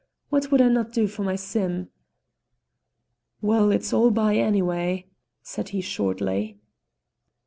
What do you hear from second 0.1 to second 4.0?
"What would I not do for my Sim?" "Well, it's